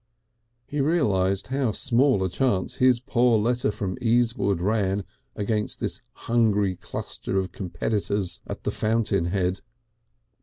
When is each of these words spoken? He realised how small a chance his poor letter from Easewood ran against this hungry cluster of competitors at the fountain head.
He 0.65 0.81
realised 0.81 1.49
how 1.49 1.73
small 1.73 2.23
a 2.23 2.29
chance 2.31 2.77
his 2.77 2.99
poor 2.99 3.37
letter 3.37 3.71
from 3.71 3.97
Easewood 4.01 4.59
ran 4.59 5.03
against 5.35 5.79
this 5.79 6.01
hungry 6.25 6.75
cluster 6.75 7.37
of 7.37 7.51
competitors 7.51 8.41
at 8.47 8.63
the 8.63 8.71
fountain 8.71 9.25
head. 9.25 9.61